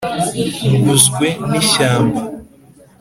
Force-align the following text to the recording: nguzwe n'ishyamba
nguzwe 0.75 1.27
n'ishyamba 1.49 2.21